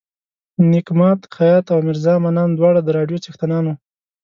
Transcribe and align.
نیک 0.69 0.87
ماد 0.99 1.19
خیاط 1.35 1.65
او 1.73 1.79
میرزا 1.87 2.13
منان 2.23 2.49
دواړه 2.53 2.79
د 2.83 2.89
راډیو 2.97 3.21
څښتنان 3.23 3.63
وو. 3.65 3.75